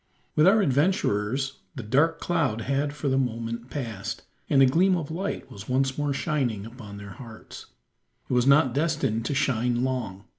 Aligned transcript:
With 0.35 0.47
our 0.47 0.63
adventurers 0.63 1.59
the 1.75 1.83
dark 1.83 2.19
cloud 2.19 2.61
had 2.61 2.91
for 2.91 3.07
the 3.07 3.19
moment 3.19 3.69
passed; 3.69 4.23
and 4.49 4.59
a 4.63 4.65
gleam 4.65 4.97
of 4.97 5.11
light 5.11 5.51
was 5.51 5.69
once 5.69 5.95
more 5.95 6.11
shining 6.11 6.65
upon 6.65 6.97
their 6.97 7.11
hearts. 7.11 7.67
It 8.27 8.33
was 8.33 8.47
not 8.47 8.73
destined 8.73 9.25
to 9.25 9.35
shine 9.35 9.83
long. 9.83 10.23